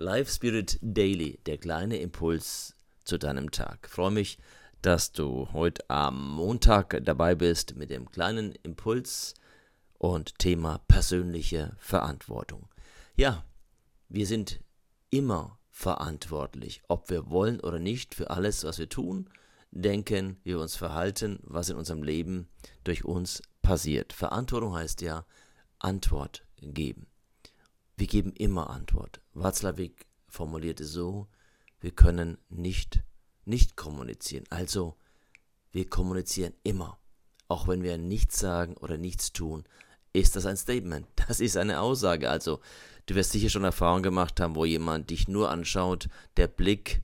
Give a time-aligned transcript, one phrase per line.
[0.00, 3.80] Life Spirit Daily, der kleine Impuls zu deinem Tag.
[3.82, 4.38] Ich freue mich,
[4.80, 9.34] dass du heute am Montag dabei bist mit dem kleinen Impuls
[9.98, 12.68] und Thema persönliche Verantwortung.
[13.16, 13.44] Ja,
[14.08, 14.60] wir sind
[15.10, 19.28] immer verantwortlich, ob wir wollen oder nicht, für alles, was wir tun,
[19.72, 22.46] denken, wie wir uns verhalten, was in unserem Leben
[22.84, 24.12] durch uns passiert.
[24.12, 25.26] Verantwortung heißt ja
[25.80, 27.08] Antwort geben.
[27.98, 29.20] Wir geben immer Antwort.
[29.34, 31.26] Watzlawick formulierte so,
[31.80, 33.02] wir können nicht,
[33.44, 34.44] nicht kommunizieren.
[34.50, 34.94] Also,
[35.72, 37.00] wir kommunizieren immer.
[37.48, 39.64] Auch wenn wir nichts sagen oder nichts tun,
[40.12, 41.08] ist das ein Statement.
[41.26, 42.30] Das ist eine Aussage.
[42.30, 42.60] Also,
[43.06, 47.02] du wirst sicher schon Erfahrungen gemacht haben, wo jemand dich nur anschaut, der Blick,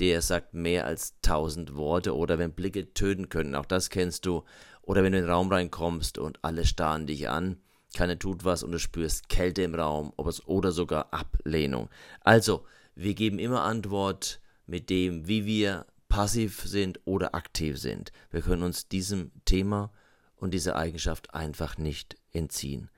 [0.00, 4.44] der sagt mehr als tausend Worte oder wenn Blicke töten können, auch das kennst du.
[4.82, 7.56] Oder wenn du in den Raum reinkommst und alle starren dich an
[7.96, 11.88] keiner tut was und du spürst Kälte im Raum oder sogar Ablehnung.
[12.20, 12.64] Also,
[12.94, 18.12] wir geben immer Antwort mit dem, wie wir passiv sind oder aktiv sind.
[18.30, 19.90] Wir können uns diesem Thema
[20.36, 22.90] und dieser Eigenschaft einfach nicht entziehen.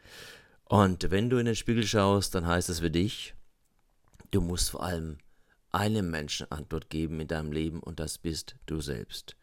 [0.64, 3.34] Und wenn du in den Spiegel schaust, dann heißt es für dich,
[4.30, 5.18] du musst vor allem
[5.70, 9.36] einem Menschen Antwort geben in deinem Leben und das bist du selbst.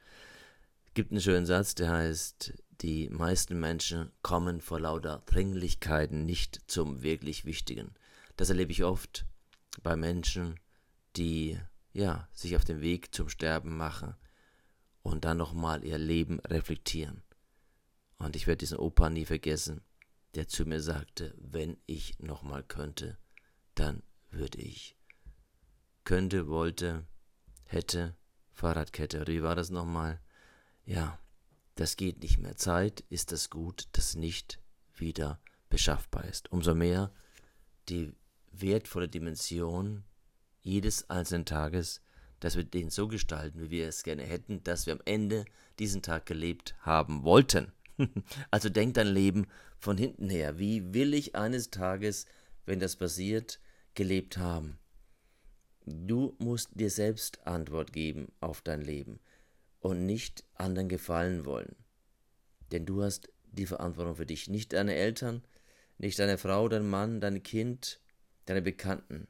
[0.87, 6.61] Es gibt einen schönen Satz, der heißt, die meisten Menschen kommen vor lauter Dringlichkeiten nicht
[6.67, 7.93] zum wirklich Wichtigen.
[8.37, 9.25] Das erlebe ich oft
[9.81, 10.59] bei Menschen,
[11.15, 11.59] die
[11.93, 14.15] ja sich auf den Weg zum Sterben machen
[15.01, 17.21] und dann nochmal ihr Leben reflektieren.
[18.17, 19.81] Und ich werde diesen Opa nie vergessen,
[20.35, 23.17] der zu mir sagte, wenn ich nochmal könnte,
[23.75, 24.97] dann würde ich.
[26.03, 27.05] Könnte, wollte,
[27.65, 28.15] hätte,
[28.51, 29.25] Fahrradkette.
[29.27, 30.19] Wie war das nochmal?
[30.85, 31.19] Ja,
[31.75, 32.55] das geht nicht mehr.
[32.55, 34.59] Zeit ist das Gut, das nicht
[34.95, 36.51] wieder beschaffbar ist.
[36.51, 37.11] Umso mehr
[37.89, 38.13] die
[38.51, 40.03] wertvolle Dimension
[40.61, 42.01] jedes einzelnen Tages,
[42.39, 45.45] dass wir den so gestalten, wie wir es gerne hätten, dass wir am Ende
[45.79, 47.71] diesen Tag gelebt haben wollten.
[48.51, 49.47] also denk dein Leben
[49.77, 50.57] von hinten her.
[50.57, 52.25] Wie will ich eines Tages,
[52.65, 53.59] wenn das passiert,
[53.93, 54.79] gelebt haben?
[55.85, 59.19] Du musst dir selbst Antwort geben auf dein Leben
[59.85, 61.75] und nicht anderen gefallen wollen.
[62.71, 65.43] Denn du hast die Verantwortung für dich, nicht deine Eltern,
[65.99, 68.01] nicht deine Frau, dein Mann, dein Kind,
[68.45, 69.27] deine Bekannten.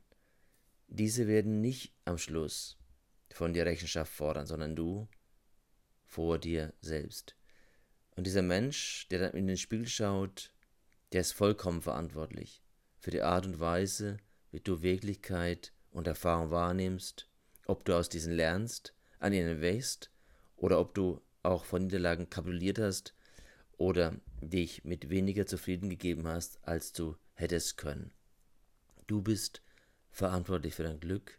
[0.88, 2.78] Diese werden nicht am Schluss
[3.34, 5.10] von dir Rechenschaft fordern, sondern du
[6.06, 7.36] vor dir selbst.
[8.16, 10.54] Und dieser Mensch, der dann in den Spiegel schaut,
[11.12, 12.64] der ist vollkommen verantwortlich
[12.98, 14.16] für die Art und Weise,
[14.52, 17.28] wie du Wirklichkeit und Erfahrung wahrnimmst,
[17.66, 20.12] ob du aus diesen lernst, an ihnen wächst
[20.66, 23.14] oder ob du auch von Niederlagen kapituliert hast
[23.78, 28.12] oder dich mit weniger zufrieden gegeben hast, als du hättest können.
[29.06, 29.62] Du bist
[30.10, 31.38] verantwortlich für dein Glück,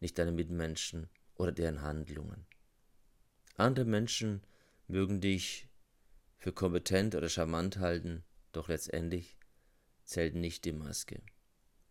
[0.00, 2.46] nicht deine Mitmenschen oder deren Handlungen.
[3.56, 4.42] Andere Menschen
[4.88, 5.68] mögen dich
[6.36, 9.36] für kompetent oder charmant halten, doch letztendlich
[10.02, 11.22] zählt nicht die Maske,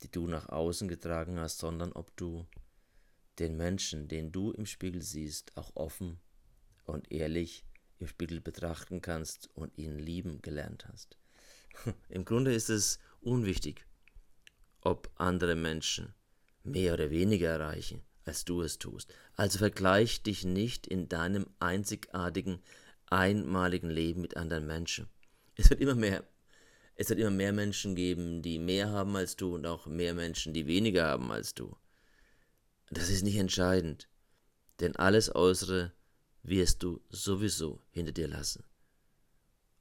[0.01, 2.45] die du nach außen getragen hast, sondern ob du
[3.39, 6.19] den Menschen, den du im Spiegel siehst, auch offen
[6.85, 7.65] und ehrlich
[7.99, 11.17] im Spiegel betrachten kannst und ihn lieben gelernt hast.
[12.09, 13.85] Im Grunde ist es unwichtig,
[14.81, 16.13] ob andere Menschen
[16.63, 19.13] mehr oder weniger erreichen, als du es tust.
[19.35, 22.61] Also vergleich dich nicht in deinem einzigartigen,
[23.09, 25.09] einmaligen Leben mit anderen Menschen.
[25.55, 26.23] Es wird immer mehr,
[26.95, 30.53] es wird immer mehr Menschen geben, die mehr haben als du und auch mehr Menschen,
[30.53, 31.75] die weniger haben als du.
[32.89, 34.07] Das ist nicht entscheidend,
[34.79, 35.91] denn alles Äußere
[36.43, 38.63] wirst du sowieso hinter dir lassen.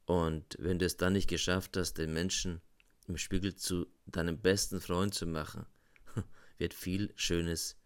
[0.06, 2.60] Und wenn du es dann nicht geschafft hast, den Menschen
[3.06, 5.66] im Spiegel zu deinem besten Freund zu machen,
[6.58, 7.76] wird viel Schönes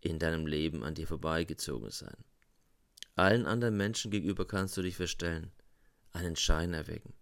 [0.00, 2.24] in deinem Leben an dir vorbeigezogen sein.
[3.16, 5.52] Allen anderen Menschen gegenüber kannst du dich verstellen,
[6.12, 7.12] einen Schein erwecken.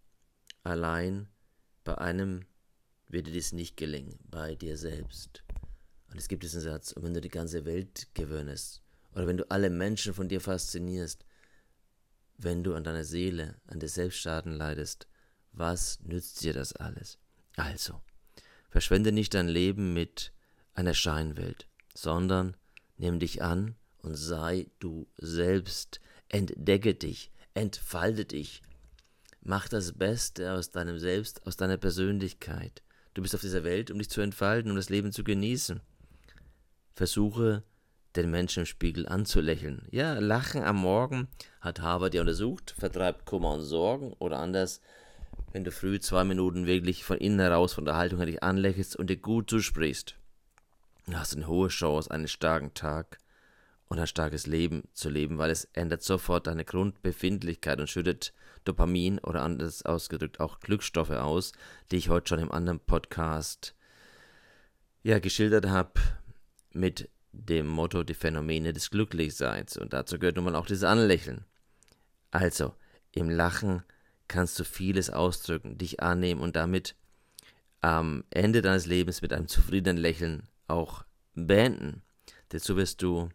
[0.62, 1.28] Allein
[1.84, 2.44] bei einem
[3.08, 5.42] wird dir dies nicht gelingen, bei dir selbst.
[6.10, 8.82] Und es gibt diesen Satz, und wenn du die ganze Welt gewöhnest,
[9.18, 11.24] oder wenn du alle Menschen von dir faszinierst,
[12.36, 15.08] wenn du an deiner Seele, an dir selbst Schaden leidest,
[15.50, 17.18] was nützt dir das alles?
[17.56, 18.00] Also,
[18.70, 20.32] verschwende nicht dein Leben mit
[20.72, 21.66] einer Scheinwelt,
[21.96, 22.56] sondern
[22.96, 28.62] nimm dich an und sei du selbst, entdecke dich, entfalte dich,
[29.40, 32.84] mach das Beste aus deinem Selbst, aus deiner Persönlichkeit.
[33.14, 35.80] Du bist auf dieser Welt, um dich zu entfalten, um das Leben zu genießen.
[36.94, 37.64] Versuche
[38.22, 39.86] den Menschen im Spiegel anzulächeln.
[39.90, 41.28] Ja, Lachen am Morgen
[41.60, 44.80] hat Harvard ja untersucht, vertreibt Kummer und Sorgen oder anders,
[45.52, 48.96] wenn du früh zwei Minuten wirklich von innen heraus von der Haltung her dich anlächelst
[48.96, 50.16] und dir gut zusprichst.
[51.12, 53.18] hast eine hohe Chance, einen starken Tag
[53.88, 58.34] und ein starkes Leben zu leben, weil es ändert sofort deine Grundbefindlichkeit und schüttet
[58.64, 61.52] Dopamin oder anders ausgedrückt auch Glückstoffe aus,
[61.90, 63.74] die ich heute schon im anderen Podcast
[65.02, 66.00] ja geschildert habe
[66.72, 71.44] mit dem Motto die Phänomene des Glücklichseins und dazu gehört nun mal auch das Anlächeln.
[72.30, 72.74] Also,
[73.12, 73.82] im Lachen
[74.28, 76.94] kannst du vieles ausdrücken, dich annehmen und damit
[77.80, 81.04] am Ende deines Lebens mit einem zufriedenen Lächeln auch
[81.34, 82.02] beenden.
[82.50, 83.28] Dazu wirst du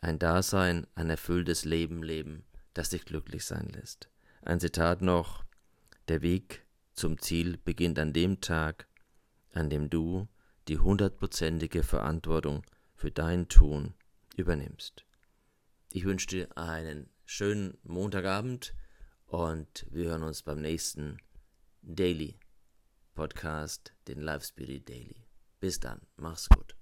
[0.00, 2.44] ein Dasein, ein erfülltes Leben leben,
[2.74, 4.08] das dich glücklich sein lässt.
[4.42, 5.44] Ein Zitat noch,
[6.08, 8.86] der Weg zum Ziel beginnt an dem Tag,
[9.52, 10.28] an dem du
[10.68, 12.62] die hundertprozentige Verantwortung
[12.98, 13.94] für dein Tun
[14.36, 15.04] übernimmst.
[15.92, 18.74] Ich wünsche dir einen schönen Montagabend
[19.26, 21.18] und wir hören uns beim nächsten
[21.80, 22.40] Daily
[23.14, 25.26] Podcast, den Live Spirit Daily.
[25.60, 26.77] Bis dann, mach's gut.